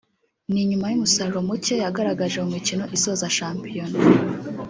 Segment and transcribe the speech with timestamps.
[0.51, 3.97] ni nyuma y’umusaruro muke yagaragaje mu mikino isoza Shampiyona